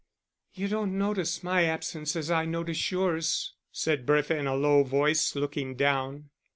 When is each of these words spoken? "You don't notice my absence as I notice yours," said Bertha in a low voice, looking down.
"You 0.55 0.67
don't 0.67 0.97
notice 0.97 1.43
my 1.43 1.65
absence 1.65 2.15
as 2.15 2.31
I 2.31 2.45
notice 2.45 2.89
yours," 2.89 3.53
said 3.71 4.07
Bertha 4.07 4.35
in 4.35 4.47
a 4.47 4.55
low 4.55 4.81
voice, 4.83 5.35
looking 5.35 5.75
down. 5.75 6.31